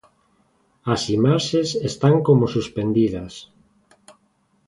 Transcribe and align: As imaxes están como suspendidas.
As 0.93 1.01
imaxes 1.17 1.67
están 1.89 2.15
como 2.27 2.45
suspendidas. 2.55 3.33